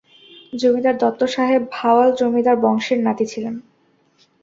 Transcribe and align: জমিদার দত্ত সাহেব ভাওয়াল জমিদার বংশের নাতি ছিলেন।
জমিদার 0.53 0.95
দত্ত 0.97 1.21
সাহেব 1.27 1.61
ভাওয়াল 1.71 2.09
জমিদার 2.19 2.57
বংশের 2.63 2.99
নাতি 3.03 3.25
ছিলেন। 3.25 3.55